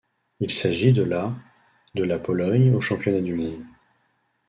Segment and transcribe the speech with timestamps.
[0.39, 1.31] Il s'agit de la
[1.93, 3.63] de la Pologne aux Championnats du monde.